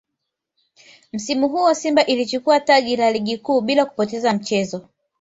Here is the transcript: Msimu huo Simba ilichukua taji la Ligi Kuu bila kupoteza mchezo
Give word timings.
Msimu 1.13 1.49
huo 1.49 1.73
Simba 1.73 2.05
ilichukua 2.05 2.59
taji 2.59 2.95
la 2.95 3.11
Ligi 3.11 3.37
Kuu 3.37 3.61
bila 3.61 3.85
kupoteza 3.85 4.33
mchezo 4.33 4.89